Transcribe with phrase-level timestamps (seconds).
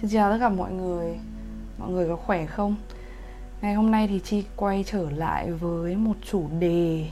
[0.00, 1.18] Xin chào tất cả mọi người.
[1.78, 2.76] Mọi người có khỏe không?
[3.62, 7.06] Ngày hôm nay thì Chi quay trở lại với một chủ đề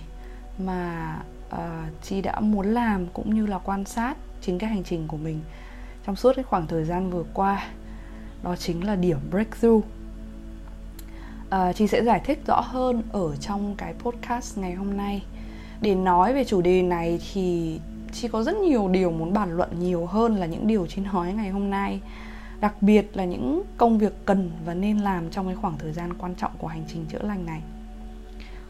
[0.59, 1.17] Mà
[1.55, 5.17] uh, Chi đã muốn làm cũng như là quan sát chính cái hành trình của
[5.17, 5.41] mình
[6.07, 7.67] Trong suốt cái khoảng thời gian vừa qua.
[8.43, 9.85] Đó chính là điểm breakthrough.
[11.49, 15.23] Uh, Chi sẽ giải thích rõ hơn ở trong cái podcast ngày hôm nay.
[15.81, 17.81] Để nói về chủ đề này thì
[18.13, 21.33] Chi có rất nhiều điều muốn bàn luận nhiều hơn là những điều Chi nói
[21.33, 22.01] ngày hôm nay
[22.61, 26.15] đặc biệt là những công việc cần và nên làm trong cái khoảng thời gian
[26.19, 27.63] quan trọng của hành trình chữa lành này.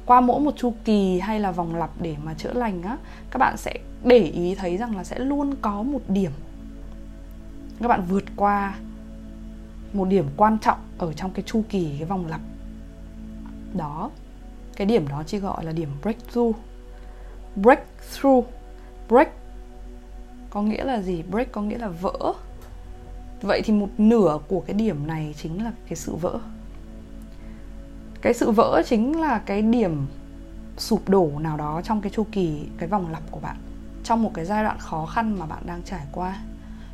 [0.06, 2.98] Qua mỗi một chu kỳ hay là vòng lặp để mà chữa lành á,
[3.30, 3.74] các bạn sẽ
[4.04, 6.32] để ý thấy rằng là sẽ luôn có một điểm.
[7.80, 8.74] Các bạn vượt qua
[9.92, 12.40] một điểm quan trọng ở trong cái chu kỳ, cái vòng lặp
[13.74, 14.10] đó.
[14.76, 16.56] Cái điểm đó chỉ gọi là điểm breakthrough.
[17.56, 18.44] Breakthrough.
[19.08, 19.32] Break
[20.50, 21.22] có nghĩa là gì?
[21.30, 22.34] Break có nghĩa là vỡ
[23.42, 26.38] vậy thì một nửa của cái điểm này chính là cái sự vỡ.
[28.22, 30.06] Cái sự vỡ chính là cái điểm
[30.76, 33.56] sụp đổ nào đó trong cái chu kỳ, cái vòng lặp của bạn.
[34.04, 36.38] Trong một cái giai đoạn khó khăn mà bạn đang trải qua,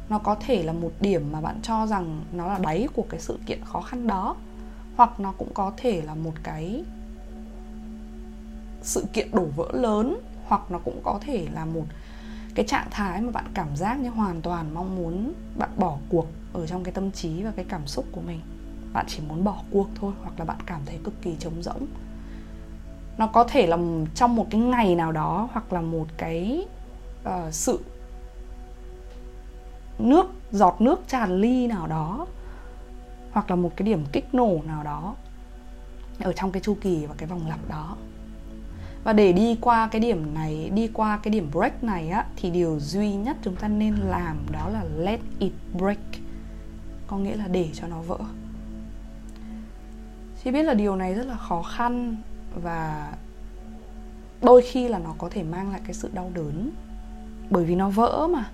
[0.08, 3.20] nó có thể là một điểm mà bạn cho rằng nó là đáy của cái
[3.20, 4.36] sự kiện khó khăn đó,
[4.96, 6.84] hoặc nó cũng có thể là một cái
[8.83, 11.84] sự kiện đổ vỡ lớn, hoặc nó cũng có thể là một
[12.55, 16.27] cái trạng thái mà bạn cảm giác như hoàn toàn mong muốn bạn bỏ cuộc
[16.55, 18.41] ở trong cái tâm trí và cái cảm xúc của mình.
[18.92, 21.86] Bạn chỉ muốn bỏ cuộc thôi hoặc là bạn cảm thấy cực kỳ trống rỗng.
[23.19, 23.78] Nó có thể là
[24.14, 26.66] trong một cái ngày nào đó hoặc là một cái
[27.28, 27.80] uh, sự
[29.98, 32.27] nước giọt nước tràn ly nào đó
[33.33, 35.14] hoặc là một cái điểm kích nổ nào đó
[36.20, 37.96] ở trong cái chu kỳ và cái vòng lặp đó.
[39.05, 42.50] Và để đi qua cái điểm này đi qua cái điểm break này á thì
[42.50, 45.98] điều duy nhất chúng ta nên làm đó là let it break
[47.06, 48.19] có nghĩa là để cho nó vỡ.
[50.44, 52.16] Chị biết là điều này rất là khó khăn
[52.62, 53.12] và
[54.42, 56.70] đôi khi là nó có thể mang lại cái sự đau đớn.
[57.51, 58.51] Bởi vì nó vỡ mà.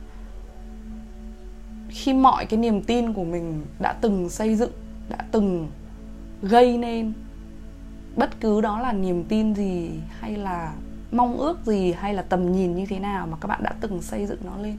[1.89, 4.73] Khi mọi cái niềm tin của mình đã từng xây dựng,
[5.09, 5.71] đã từng
[6.43, 7.13] gây nên,
[8.17, 10.75] bất cứ đó là niềm tin gì hay là
[11.13, 14.03] mong ước gì hay là tầm nhìn như thế nào mà các bạn đã từng
[14.03, 14.79] xây dựng nó lên,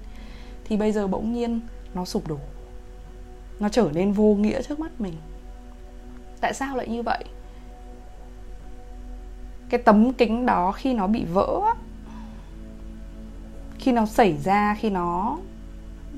[0.65, 1.59] thì bây giờ bỗng nhiên
[1.93, 2.39] nó sụp đổ
[3.61, 5.13] nó trở nên vô nghĩa trước mắt mình.
[6.41, 7.23] Tại sao lại như vậy?
[9.69, 11.61] Cái tấm kính đó khi nó bị vỡ
[13.79, 15.37] khi nó xảy ra, khi nó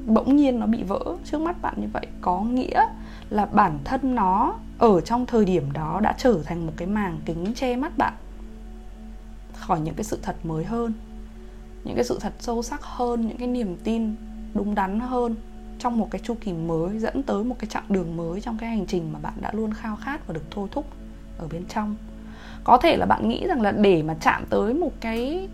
[0.06, 2.86] bỗng nhiên nó bị vỡ trước mắt bạn như vậy, có nghĩa
[3.30, 7.20] là bản thân nó ở trong thời điểm đó đã trở thành một cái màng
[7.26, 8.14] kính che mắt bạn
[9.54, 10.94] khỏi những cái sự thật mới hơn,
[11.84, 14.16] những cái sự thật sâu sắc hơn, những cái niềm tin
[14.54, 15.36] đúng đắn hơn
[15.84, 18.70] trong một cái chu kỳ mới, dẫn tới một cái chặng đường mới trong cái
[18.70, 20.86] hành trình mà bạn đã luôn khao khát và được thôi thúc
[21.38, 21.96] ở bên trong.
[22.64, 25.50] Có thể là bạn nghĩ rằng là để mà chạm tới một cái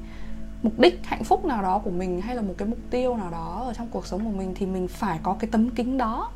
[0.63, 3.31] mục đích hạnh phúc nào đó của mình hay là một cái mục tiêu nào
[3.31, 6.31] đó ở trong cuộc sống của mình thì mình phải có cái tấm kính đó.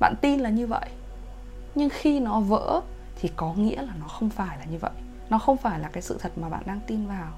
[0.00, 0.88] Bạn tin là như vậy,
[1.74, 2.80] nhưng khi nó vỡ
[3.20, 4.90] thì có nghĩa là nó không phải là như vậy.
[5.30, 7.32] Nó không phải là cái sự thật mà bạn đang tin vào.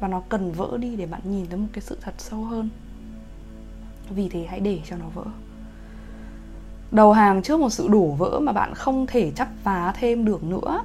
[0.00, 2.68] Và nó cần vỡ đi để bạn nhìn thấy một cái sự thật sâu hơn
[4.10, 5.24] vì thế hãy để cho nó vỡ.
[6.90, 10.44] Đầu hàng trước một sự đổ vỡ mà bạn không thể chắp vá thêm được
[10.44, 10.84] nữa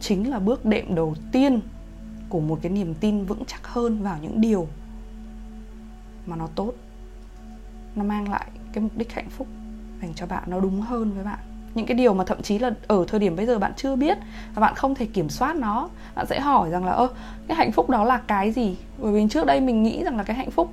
[0.00, 1.60] chính là bước đệm đầu tiên
[2.28, 4.68] của một cái niềm tin vững chắc hơn vào những điều
[6.26, 6.72] mà nó tốt.
[7.96, 9.46] Nó mang lại cái mục đích hạnh phúc
[10.02, 12.70] dành cho bạn, nó đúng hơn với bạn những cái điều mà thậm chí là
[12.86, 14.18] ở thời điểm bây giờ bạn chưa biết
[14.54, 17.08] và bạn không thể kiểm soát nó, bạn sẽ hỏi rằng là, ơ,
[17.48, 18.76] cái hạnh phúc đó là cái gì?
[18.98, 20.70] Bởi vì trước đây mình nghĩ rằng là cái hạnh phúc,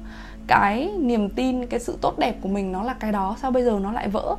[0.48, 3.64] cái niềm tin, cái sự tốt đẹp của mình nó là cái đó, sao bây
[3.64, 4.36] giờ nó lại vỡ?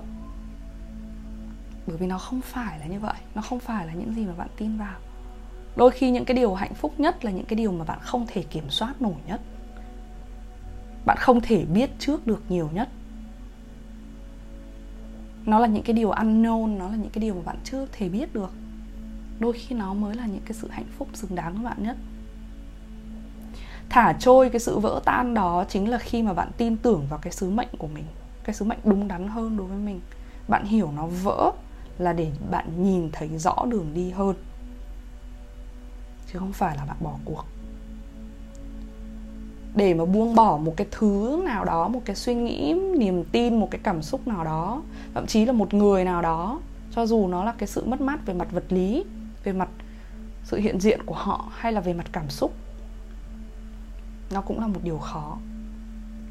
[1.86, 4.32] Bởi vì nó không phải là như vậy, nó không phải là những gì mà
[4.36, 4.94] bạn tin vào.
[5.76, 8.26] Đôi khi những cái điều hạnh phúc nhất là những cái điều mà bạn không
[8.26, 9.40] thể kiểm soát nổi nhất.
[11.06, 12.88] Bạn không thể biết trước được nhiều nhất
[15.46, 18.08] nó là những cái điều unknown, nó là những cái điều mà bạn chưa thể
[18.08, 18.50] biết được.
[19.38, 21.96] Đôi khi nó mới là những cái sự hạnh phúc, xứng đáng của bạn nhất.
[23.88, 27.18] Thả trôi cái sự vỡ tan đó chính là khi mà bạn tin tưởng vào
[27.22, 28.04] cái sứ mệnh của mình,
[28.44, 30.00] cái sứ mệnh đúng đắn hơn đối với mình.
[30.48, 31.50] Bạn hiểu nó vỡ
[31.98, 34.36] là để bạn nhìn thấy rõ đường đi hơn.
[36.32, 37.44] Chứ không phải là bạn bỏ cuộc
[39.74, 43.60] để mà buông bỏ một cái thứ nào đó, một cái suy nghĩ, niềm tin,
[43.60, 44.82] một cái cảm xúc nào đó,
[45.14, 48.26] thậm chí là một người nào đó, cho dù nó là cái sự mất mát
[48.26, 49.04] về mặt vật lý,
[49.44, 49.68] về mặt
[50.44, 52.52] sự hiện diện của họ hay là về mặt cảm xúc,
[54.30, 55.38] nó cũng là một điều khó.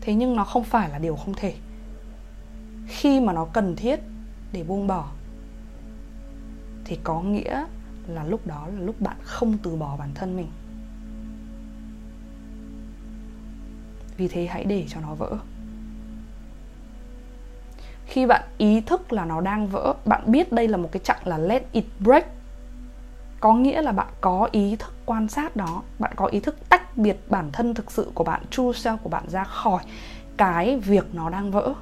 [0.02, 1.54] Thế nhưng nó không phải là điều không thể.
[2.88, 4.00] Khi mà nó cần thiết
[4.52, 5.08] để buông bỏ,
[6.86, 7.66] thì có nghĩa
[8.08, 10.48] là lúc đó là lúc bạn không từ bỏ bản thân mình.
[14.20, 15.38] Vì thế hãy để cho nó vỡ.
[18.06, 21.28] Khi bạn ý thức là nó đang vỡ, bạn biết đây là một cái chặng
[21.28, 22.26] là let it break.
[23.40, 26.98] Có nghĩa là bạn có ý thức quan sát đó bạn có ý thức tách
[26.98, 29.84] biệt bản thân thực sự của bạn, true self của bạn ra khỏi
[30.38, 31.74] cái việc nó đang vỡ.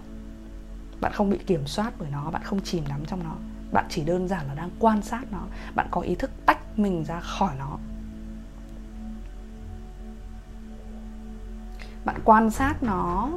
[1.02, 3.36] Bạn không bị kiểm soát bởi nó, bạn không chìm đắm trong nó.
[3.72, 5.42] Bạn chỉ đơn giản là đang quan sát nó.
[5.76, 7.78] Bạn có ý thức tách mình ra khỏi nó.
[12.08, 13.30] Bạn quan sát nó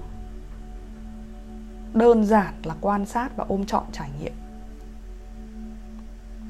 [1.95, 4.33] đơn giản là quan sát và ôm trọn trải nghiệm.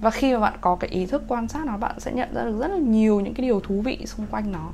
[0.01, 2.45] Và khi mà bạn có cái ý thức quan sát nó, bạn sẽ nhận ra
[2.45, 4.69] được rất là nhiều những cái điều thú vị xung quanh nó.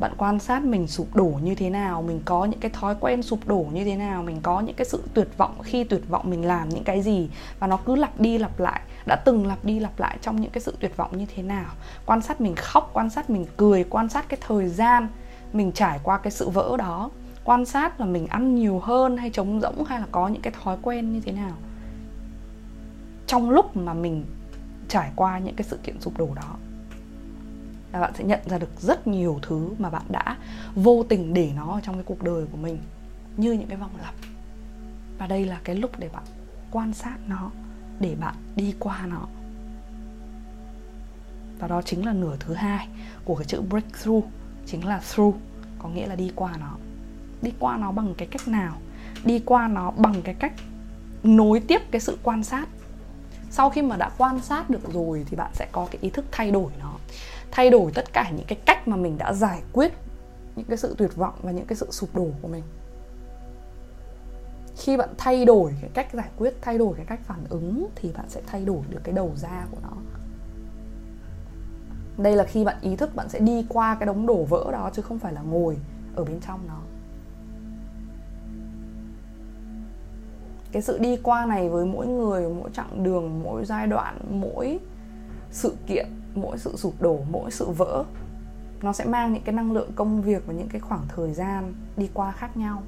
[0.00, 3.22] Bạn quan sát mình sụp đổ như thế nào, mình có những cái thói quen
[3.22, 6.30] sụp đổ như thế nào, mình có những cái sự tuyệt vọng khi tuyệt vọng
[6.30, 9.64] mình làm những cái gì và nó cứ lặp đi lặp lại, đã từng lặp
[9.64, 11.70] đi lặp lại trong những cái sự tuyệt vọng như thế nào.
[12.06, 15.08] Quan sát mình khóc, quan sát mình cười, quan sát cái thời gian
[15.52, 17.10] mình trải qua cái sự vỡ đó,
[17.44, 20.52] quan sát là mình ăn nhiều hơn hay trống rỗng hay là có những cái
[20.62, 21.52] thói quen như thế nào.
[23.26, 24.24] Trong lúc mà mình
[24.88, 26.56] trải qua những cái sự kiện sụp đổ đó,
[27.92, 30.36] là bạn sẽ nhận ra được rất nhiều thứ mà bạn đã
[30.74, 32.78] vô tình để nó trong cái cuộc đời của mình
[33.36, 34.14] như những cái vòng lặp.
[35.18, 36.24] Và đây là cái lúc để bạn
[36.70, 37.50] quan sát nó,
[38.00, 39.26] để bạn đi qua nó.
[41.58, 42.88] Và đó chính là nửa thứ hai
[43.24, 44.24] của cái chữ breakthrough
[44.66, 45.36] chính là through,
[45.78, 46.76] có nghĩa là đi qua nó.
[47.42, 48.74] Đi qua nó bằng cái cách nào?
[49.24, 50.52] Đi qua nó bằng cái cách
[51.22, 52.68] nối tiếp cái sự quan sát.
[53.50, 56.24] Sau khi mà đã quan sát được rồi thì bạn sẽ có cái ý thức
[56.32, 56.92] thay đổi nó.
[57.50, 59.92] Thay đổi tất cả những cái cách mà mình đã giải quyết
[60.56, 62.62] những cái sự tuyệt vọng và những cái sự sụp đổ của mình.
[64.76, 68.12] Khi bạn thay đổi cái cách giải quyết, thay đổi cái cách phản ứng thì
[68.12, 69.96] bạn sẽ thay đổi được cái đầu ra của nó
[72.18, 74.90] đây là khi bạn ý thức bạn sẽ đi qua cái đống đổ vỡ đó,
[74.92, 75.76] chứ không phải là ngồi
[76.14, 76.78] ở bên trong nó.
[80.72, 84.78] Cái sự đi qua này với mỗi người, mỗi chặng đường, mỗi giai đoạn, mỗi
[85.50, 88.04] sự kiện, mỗi sự sụp đổ, mỗi sự vỡ,
[88.82, 91.74] nó sẽ mang những cái năng lượng công việc và những cái khoảng thời gian
[91.96, 92.82] đi qua khác nhau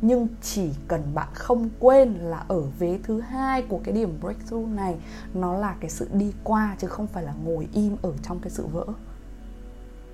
[0.00, 4.68] nhưng chỉ cần bạn không quên là ở vế thứ hai của cái điểm breakthrough
[4.68, 4.94] này,
[5.34, 8.50] nó là cái sự đi qua chứ không phải là ngồi im ở trong cái
[8.50, 8.86] sự vỡ.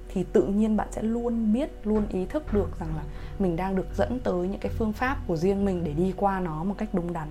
[0.08, 3.02] Thì tự nhiên bạn sẽ luôn biết, luôn ý thức được rằng là
[3.38, 6.40] mình đang được dẫn tới những cái phương pháp của riêng mình để đi qua
[6.40, 7.28] nó một cách đúng đắn.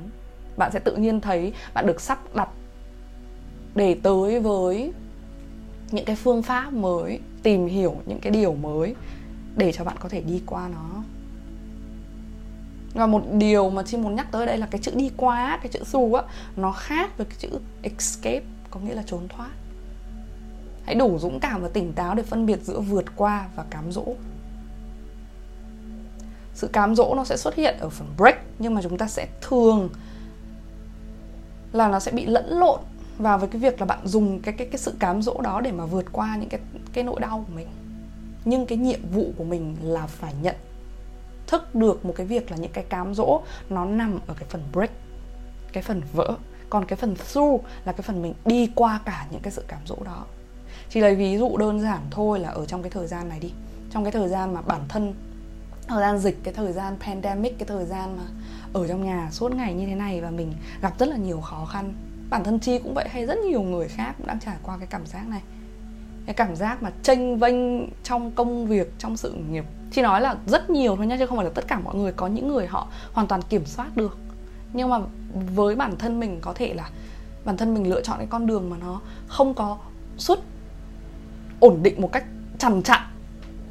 [0.57, 2.49] Bạn sẽ tự nhiên thấy bạn được sắp đặt
[3.75, 4.93] để tới với
[5.91, 8.95] những cái phương pháp mới, tìm hiểu những cái điều mới
[9.55, 11.03] để cho bạn có thể đi qua nó
[12.93, 15.67] và một điều mà chị muốn nhắc tới đây là cái chữ đi qua cái
[15.67, 16.23] chữ dù á,
[16.55, 17.49] nó khác với cái chữ
[17.81, 19.49] escape, có nghĩa là trốn thoát.
[20.85, 23.91] Hãy đủ dũng cảm và tỉnh táo để phân biệt giữa vượt qua và cám
[23.91, 24.05] dỗ.
[26.53, 29.27] Sự cám dỗ nó sẽ xuất hiện ở phần break, nhưng mà chúng ta sẽ
[29.41, 29.89] thường
[31.71, 32.79] là nó sẽ bị lẫn lộn
[33.17, 35.71] vào với cái việc là bạn dùng cái cái cái sự cám dỗ đó để
[35.71, 36.59] mà vượt qua những cái
[36.93, 37.67] cái nỗi đau của mình.
[38.45, 40.55] Nhưng cái nhiệm vụ của mình là phải nhận
[41.49, 44.61] thức được một cái việc là những cái cám dỗ, nó nằm ở cái phần
[44.73, 44.91] break,
[45.73, 46.33] cái phần vỡ.
[46.69, 49.79] Còn cái phần through là cái phần mình đi qua cả những cái sự cám
[49.85, 50.25] dỗ đó.
[50.89, 53.51] Chỉ lấy ví dụ đơn giản thôi là ở trong cái thời gian này đi.
[53.91, 55.13] Trong cái thời gian mà bản thân,
[55.87, 58.23] thời gian dịch, cái thời gian pandemic, cái thời gian mà
[58.73, 61.65] ở trong nhà suốt ngày như thế này và mình gặp rất là nhiều khó
[61.65, 61.93] khăn.
[62.29, 64.87] Bản thân chi cũng vậy, hay rất nhiều người khác cũng đang trải qua cái
[64.87, 65.41] cảm giác này.
[66.25, 67.55] Cái cảm giác mà tranh vênh
[68.03, 71.37] trong công việc, trong sự nghiệp chị nói là rất nhiều thôi nha chứ không
[71.37, 72.11] phải là tất cả mọi người.
[72.11, 74.17] Có những người họ hoàn toàn kiểm soát được.
[74.73, 74.99] Nhưng mà
[75.55, 76.89] với bản thân mình có thể là
[77.45, 79.77] bản thân mình lựa chọn cái con đường mà nó không có
[80.17, 80.39] suốt
[81.59, 82.25] ổn định một cách
[82.57, 83.01] chằn chặn.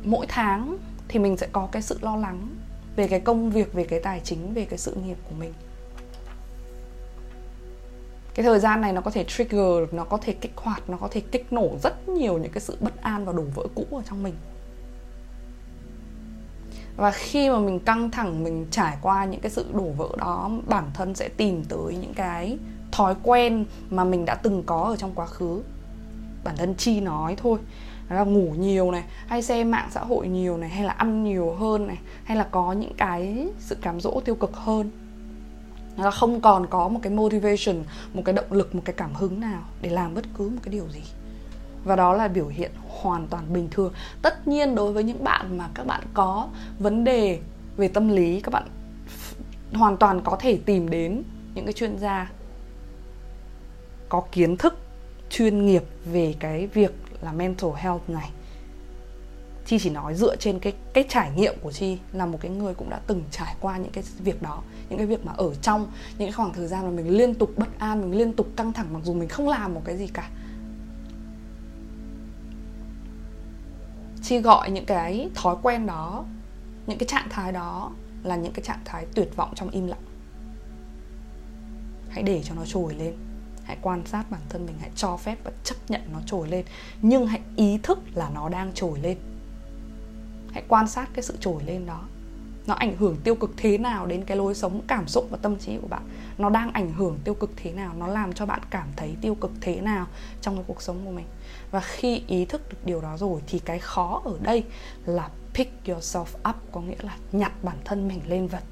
[0.04, 2.48] Mỗi tháng thì mình sẽ có cái sự lo lắng
[2.96, 5.52] về cái công việc, về cái tài chính, về cái sự nghiệp của mình.
[8.34, 11.08] Cái thời gian này nó có thể trigger, nó có thể kích hoạt, nó có
[11.10, 14.02] thể kích nổ rất nhiều những cái sự bất an và đổ vỡ cũ ở
[14.08, 14.34] trong mình
[16.98, 20.50] và khi mà mình căng thẳng, mình trải qua những cái sự đổ vỡ đó,
[20.66, 22.58] bản thân sẽ tìm tới những cái
[22.92, 25.62] thói quen mà mình đã từng có ở trong quá khứ.
[26.44, 27.58] Bản thân chi nói thôi,
[28.08, 31.24] đó là ngủ nhiều này, hay xem mạng xã hội nhiều này, hay là ăn
[31.24, 34.90] nhiều hơn này, hay là có những cái sự cám dỗ tiêu cực hơn.
[35.96, 39.40] Là không còn có một cái motivation, một cái động lực, một cái cảm hứng
[39.40, 41.02] nào để làm bất cứ một cái điều gì
[41.88, 43.92] và đó là biểu hiện hoàn toàn bình thường.
[44.22, 47.40] Tất nhiên đối với những bạn mà các bạn có vấn đề
[47.76, 48.68] về tâm lý, các bạn
[49.72, 51.22] hoàn toàn có thể tìm đến
[51.54, 52.30] những cái chuyên gia
[54.08, 54.78] có kiến thức,
[55.30, 58.30] chuyên nghiệp về cái việc là mental health này.
[59.66, 62.74] Chi chỉ nói dựa trên cái cái trải nghiệm của chi là một cái người
[62.74, 65.86] cũng đã từng trải qua những cái việc đó, những cái việc mà ở trong,
[66.18, 68.72] những cái khoảng thời gian mà mình liên tục bất an, mình liên tục căng
[68.72, 70.30] thẳng mặc dù mình không làm một cái gì cả.
[74.28, 76.24] Chi gọi những cái thói quen đó,
[76.86, 77.92] những cái trạng thái đó
[78.22, 80.02] là những cái trạng thái tuyệt vọng trong im lặng.
[82.08, 83.14] Hãy để cho nó trồi lên.
[83.64, 86.64] Hãy quan sát bản thân mình, hãy cho phép và chấp nhận nó trồi lên.
[87.02, 89.18] Nhưng hãy ý thức là nó đang trồi lên.
[90.52, 92.04] Hãy quan sát cái sự trồi lên đó
[92.68, 95.56] nó ảnh hưởng tiêu cực thế nào đến cái lối sống, cảm xúc và tâm
[95.56, 96.02] trí của bạn?
[96.38, 97.92] Nó đang ảnh hưởng tiêu cực thế nào?
[97.98, 100.06] Nó làm cho bạn cảm thấy tiêu cực thế nào
[100.40, 101.26] trong cái cuộc sống của mình?
[101.70, 104.64] Và khi ý thức được điều đó rồi thì cái khó ở đây
[105.06, 108.62] là pick yourself up, có nghĩa là nhặt bản thân mình lên vật.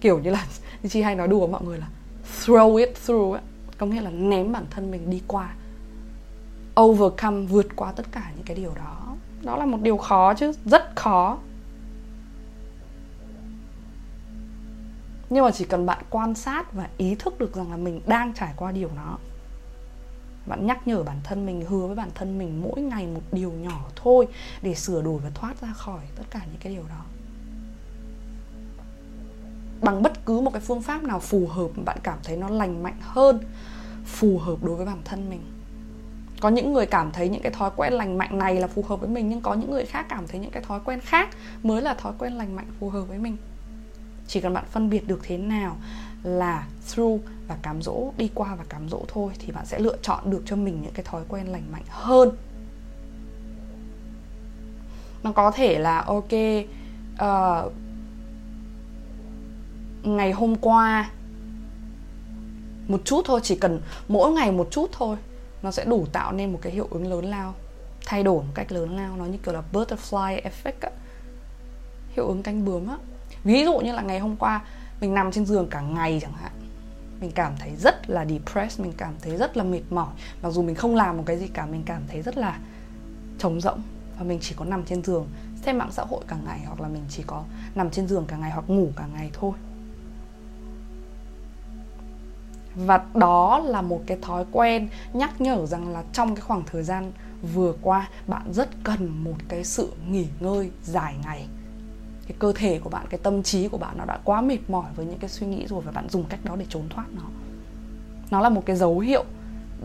[0.00, 0.46] Kiểu như là
[0.88, 1.88] chị hay nói đùa mọi người là
[2.44, 3.42] throw it through ấy.
[3.78, 5.54] có nghĩa là ném bản thân mình đi qua.
[6.80, 9.16] Overcome, vượt qua tất cả những cái điều đó.
[9.42, 11.38] Đó là một điều khó chứ, rất khó.
[15.30, 18.32] Nhưng mà chỉ cần bạn quan sát và ý thức được rằng là mình đang
[18.34, 19.18] trải qua điều đó.
[20.46, 23.52] Bạn nhắc nhở bản thân mình, hứa với bản thân mình mỗi ngày một điều
[23.52, 24.28] nhỏ thôi
[24.62, 27.04] để sửa đổi và thoát ra khỏi tất cả những cái điều đó.
[29.82, 32.82] Bằng bất cứ một cái phương pháp nào phù hợp bạn cảm thấy nó lành
[32.82, 33.40] mạnh hơn,
[34.04, 35.40] phù hợp đối với bản thân mình.
[36.40, 39.00] Có những người cảm thấy những cái thói quen lành mạnh này là phù hợp
[39.00, 41.28] với mình, nhưng có những người khác cảm thấy những cái thói quen khác
[41.62, 43.36] mới là thói quen lành mạnh phù hợp với mình
[44.28, 45.76] chỉ cần bạn phân biệt được thế nào
[46.22, 49.96] là through và cám dỗ đi qua và cám dỗ thôi thì bạn sẽ lựa
[50.02, 52.30] chọn được cho mình những cái thói quen lành mạnh hơn.
[55.22, 56.32] Nó có thể là ok
[57.14, 57.72] uh,
[60.02, 61.10] ngày hôm qua
[62.88, 65.16] một chút thôi chỉ cần mỗi ngày một chút thôi
[65.62, 67.54] nó sẽ đủ tạo nên một cái hiệu ứng lớn lao
[68.06, 69.16] thay đổi một cách lớn lao.
[69.16, 70.90] Nó như kiểu là butterfly effect á.
[72.16, 72.96] Hiệu ứng cánh bướm á
[73.44, 74.60] ví dụ như là ngày hôm qua,
[75.00, 76.52] mình nằm trên giường cả ngày chẳng hạn.
[77.20, 80.08] Mình cảm thấy rất là depressed, mình cảm thấy rất là mệt mỏi.
[80.42, 82.58] Mặc dù mình không làm một cái gì cả, mình cảm thấy rất là
[83.38, 83.82] trống rỗng.
[84.18, 85.28] Và mình chỉ có nằm trên giường,
[85.62, 88.36] xem mạng xã hội cả ngày, hoặc là mình chỉ có nằm trên giường cả
[88.36, 89.52] ngày hoặc ngủ cả ngày thôi.
[92.74, 96.82] Và đó là một cái thói quen nhắc nhở rằng là trong cái khoảng thời
[96.82, 97.12] gian
[97.54, 101.46] vừa qua, bạn rất cần một cái sự nghỉ ngơi dài ngày
[102.28, 104.90] cái cơ thể của bạn, cái tâm trí của bạn nó đã quá mệt mỏi
[104.96, 107.22] với những cái suy nghĩ rồi và bạn dùng cách đó để trốn thoát nó.
[108.30, 109.24] Nó là một cái dấu hiệu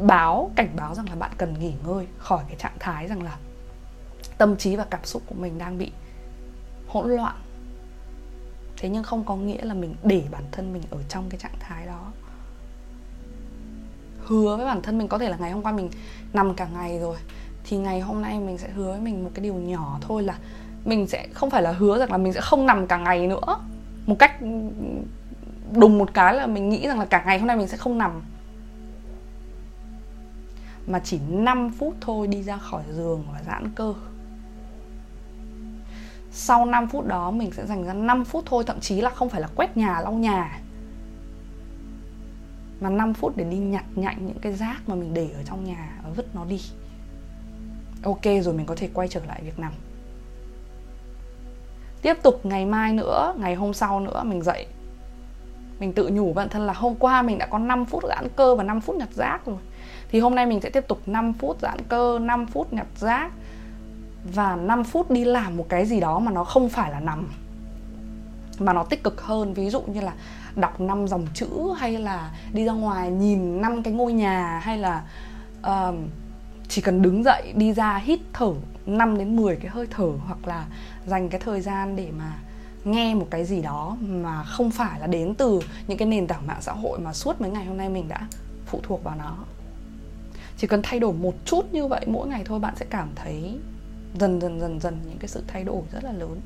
[0.07, 3.37] báo, cảnh báo rằng là bạn cần nghỉ ngơi khỏi cái trạng thái rằng là
[4.37, 5.91] tâm trí và cảm xúc của mình đang bị
[6.87, 7.35] hỗn loạn.
[8.77, 11.59] Thế nhưng không có nghĩa là mình để bản thân mình ở trong cái trạng
[11.59, 12.11] thái đó.
[14.25, 15.89] Hứa với bản thân mình, có thể là ngày hôm qua mình
[16.33, 17.17] nằm cả ngày rồi,
[17.63, 20.37] thì ngày hôm nay mình sẽ hứa với mình một cái điều nhỏ thôi là
[20.85, 23.59] mình sẽ không phải là hứa rằng là mình sẽ không nằm cả ngày nữa.
[24.05, 24.41] Một cách
[25.71, 27.97] đùng một cái là mình nghĩ rằng là cả ngày hôm nay mình sẽ không
[27.97, 28.21] nằm.
[30.87, 33.93] Mà chỉ 5 phút thôi đi ra khỏi giường và giãn cơ.
[36.31, 39.29] Sau 5 phút đó mình sẽ dành ra 5 phút thôi, thậm chí là không
[39.29, 40.59] phải là quét nhà, lau nhà.
[42.81, 45.63] Mà 5 phút để đi nhặt nhạnh những cái rác mà mình để ở trong
[45.63, 46.61] nhà và vứt nó đi.
[48.03, 49.73] Ok, rồi mình có thể quay trở lại việc nằm
[52.03, 54.65] tiếp tục ngày mai nữa ngày hôm sau nữa mình dậy.
[55.79, 58.55] Mình tự nhủ bản thân là hôm qua mình đã có 5 phút giãn cơ
[58.55, 59.57] và 5 phút nhặt rác rồi.
[60.09, 63.31] Thì hôm nay mình sẽ tiếp tục 5 phút giãn cơ 5 phút nhặt rác
[64.33, 67.29] và 5 phút đi làm một cái gì đó mà nó không phải là nằm
[68.59, 69.53] mà nó tích cực hơn.
[69.53, 70.13] Ví dụ như là
[70.55, 74.77] đọc năm dòng chữ hay là đi ra ngoài nhìn năm cái ngôi nhà hay
[74.77, 75.03] là
[75.61, 75.95] uh,
[76.73, 78.53] chỉ cần đứng dậy, đi ra, hít thở
[78.85, 80.65] 5 đến 10 cái hơi thở hoặc là
[81.05, 82.37] dành cái thời gian để mà
[82.83, 86.47] nghe một cái gì đó mà không phải là đến từ những cái nền tảng
[86.47, 88.27] mạng xã hội mà suốt mấy ngày hôm nay mình đã
[88.65, 89.37] phụ thuộc vào nó.
[90.57, 93.57] Chỉ cần thay đổi một chút như vậy mỗi ngày thôi, bạn sẽ cảm thấy
[94.19, 96.41] dần dần dần dần những cái sự thay đổi rất là lớn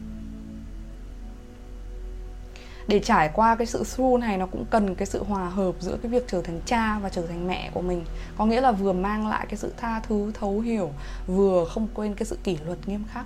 [2.87, 5.97] để trải qua cái sự through này, nó cũng cần cái sự hòa hợp giữa
[6.01, 8.05] cái việc trở thành cha và trở thành mẹ của mình.
[8.37, 10.91] Có nghĩa là vừa mang lại cái sự tha thứ, thấu hiểu,
[11.27, 13.25] vừa không quên cái sự kỷ luật nghiêm khắc.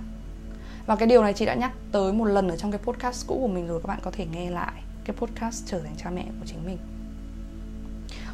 [0.86, 3.38] Và cái điều này chị đã nhắc tới một lần ở trong cái podcast cũ
[3.40, 4.82] của mình rồi, các bạn có thể nghe lại.
[5.04, 6.78] Cái podcast trở thành cha mẹ của chính mình.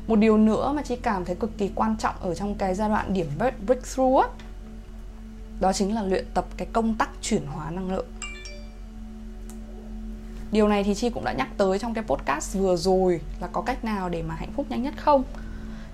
[0.07, 2.89] Một điều nữa mà chị cảm thấy cực kỳ quan trọng ở trong cái giai
[2.89, 3.27] đoạn điểm
[3.67, 4.29] breakthrough á,
[5.61, 8.07] đó chính là luyện tập cái công tắc chuyển hóa năng lượng
[10.53, 13.61] điều này thì chi cũng đã nhắc tới trong cái podcast vừa rồi là có
[13.61, 15.25] cách nào để mà hạnh phúc nhanh nhất không?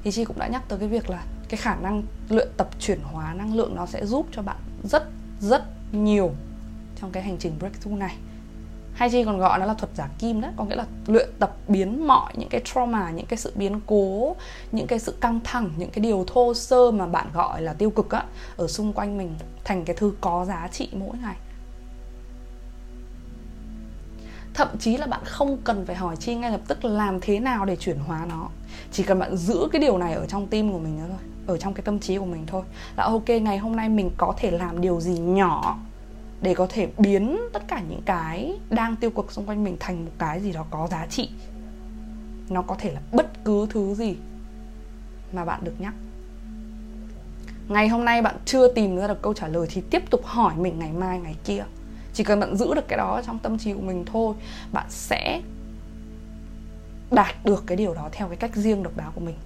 [0.04, 3.00] Thì chi cũng đã nhắc tới cái việc là cái khả năng luyện tập chuyển
[3.02, 5.08] hóa, năng lượng nó sẽ giúp cho bạn rất
[5.40, 6.30] rất nhiều
[7.00, 8.16] trong cái hành trình breakthrough này.
[8.94, 11.56] Hay chi còn gọi nó là thuật giả kim đó, có nghĩa là luyện tập
[11.68, 14.36] biến mọi những cái trauma, những cái sự biến cố,
[14.72, 17.90] những cái sự căng thẳng, những cái điều thô sơ mà bạn gọi là tiêu
[17.90, 18.24] cực á,
[18.56, 19.34] ở xung quanh mình
[19.64, 21.36] thành cái thứ có giá trị mỗi ngày.
[24.54, 27.64] Thậm chí là bạn không cần phải hỏi chi ngay lập tức làm thế nào
[27.64, 28.48] để chuyển hóa nó.
[28.92, 31.74] Chỉ cần bạn giữ cái điều này ở trong tim của mình thôi, ở trong
[31.74, 32.62] cái tâm trí của mình thôi,
[32.96, 35.78] là ok, ngày hôm nay mình có thể làm điều gì nhỏ
[36.40, 40.04] để có thể biến tất cả những cái đang tiêu cực xung quanh mình thành
[40.04, 41.30] một cái gì đó có giá trị.
[42.48, 44.16] Nó có thể là bất cứ thứ gì
[45.32, 45.94] mà bạn được nhắc.
[47.68, 50.54] Ngày hôm nay bạn chưa tìm ra được câu trả lời thì tiếp tục hỏi
[50.56, 51.64] mình ngày mai, ngày kia
[52.14, 54.34] chỉ cần bạn giữ được cái đó trong tâm trí của mình thôi,
[54.72, 55.40] bạn sẽ
[57.10, 59.36] đạt được cái điều đó theo cái cách riêng độc đáo của mình.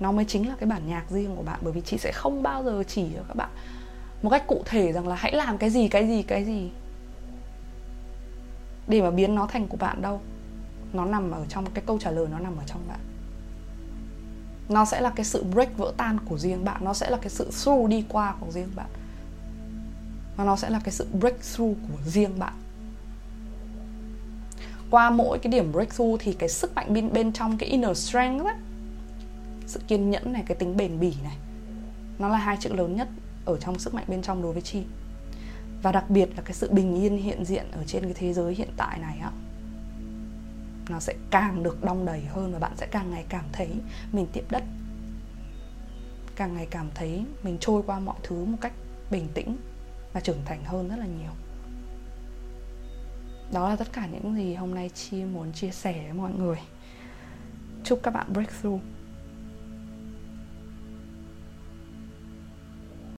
[0.00, 2.42] Nó mới chính là cái bản nhạc riêng của bạn, bởi vì chị sẽ không
[2.42, 3.50] bao giờ chỉ cho các bạn
[4.22, 6.70] một cách cụ thể rằng là hãy làm cái gì cái gì cái gì.
[8.88, 10.20] Để mà biến nó thành của bạn đâu.
[10.92, 12.98] Nó nằm ở trong, cái câu trả lời nó nằm ở trong bạn.
[14.68, 16.84] Nó sẽ là cái sự break vỡ tan của riêng bạn.
[16.84, 18.86] Nó sẽ là cái sự through đi qua của riêng bạn
[20.36, 22.52] và nó sẽ là cái sự breakthrough của riêng bạn.
[24.90, 28.44] Qua mỗi cái điểm breakthrough thì cái sức mạnh bên bên trong cái inner strength
[28.44, 28.54] ấy,
[29.66, 31.36] sự kiên nhẫn này cái tính bền bỉ này
[32.18, 33.08] nó là hai chữ lớn nhất
[33.44, 34.82] ở trong sức mạnh bên trong đối với chi.
[35.82, 38.54] Và đặc biệt là cái sự bình yên hiện diện ở trên cái thế giới
[38.54, 39.30] hiện tại này á
[40.88, 43.68] nó sẽ càng được đong đầy hơn và bạn sẽ càng ngày cảm thấy
[44.12, 44.62] mình tiếp đất.
[46.36, 48.72] Càng ngày cảm thấy mình trôi qua mọi thứ một cách
[49.10, 49.56] bình tĩnh
[50.12, 51.30] và trưởng thành hơn rất là nhiều.
[53.52, 56.58] Đó là tất cả những gì hôm nay chi muốn chia sẻ với mọi người.
[57.84, 58.80] Chúc các bạn breakthrough.